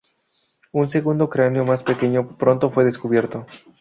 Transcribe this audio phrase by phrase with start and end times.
[0.71, 3.45] Un segundo cráneo más pequeño pronto fue descubierto.